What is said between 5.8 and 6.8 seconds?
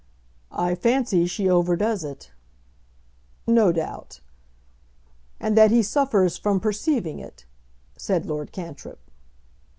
suffers from